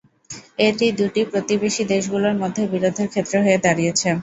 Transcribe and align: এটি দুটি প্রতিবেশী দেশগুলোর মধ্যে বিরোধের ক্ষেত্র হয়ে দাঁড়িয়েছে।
এটি 0.59 0.87
দুটি 0.99 1.21
প্রতিবেশী 1.31 1.83
দেশগুলোর 1.91 2.35
মধ্যে 2.41 2.63
বিরোধের 2.73 3.07
ক্ষেত্র 3.11 3.33
হয়ে 3.45 3.63
দাঁড়িয়েছে। 3.65 4.09